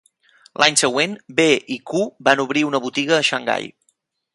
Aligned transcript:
L'any 0.61 0.77
següent, 0.83 1.13
B 1.41 1.47
i 1.77 1.79
Q 1.91 2.03
van 2.29 2.45
obrir 2.49 2.67
una 2.73 2.85
botiga 2.87 3.19
a 3.21 3.25
Xangai. 3.33 3.75